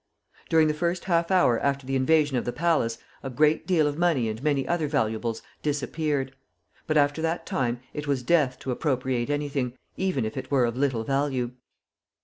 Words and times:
During 0.49 0.67
the 0.67 0.73
first 0.73 1.03
half 1.05 1.29
hour 1.29 1.59
after 1.59 1.85
the 1.85 1.95
invasion 1.95 2.35
of 2.35 2.43
the 2.43 2.51
palace 2.51 2.97
a 3.21 3.29
great 3.29 3.67
deal 3.67 3.85
of 3.85 3.99
money 3.99 4.27
and 4.29 4.41
many 4.41 4.67
other 4.67 4.87
valuables 4.87 5.43
disappeared; 5.61 6.35
but 6.87 6.97
after 6.97 7.21
that 7.21 7.45
time 7.45 7.79
it 7.93 8.07
was 8.07 8.23
death 8.23 8.57
to 8.61 8.71
appropriate 8.71 9.29
anything, 9.29 9.77
even 9.97 10.25
if 10.25 10.37
it 10.37 10.49
were 10.49 10.65
of 10.65 10.75
little 10.75 11.03
value. 11.03 11.51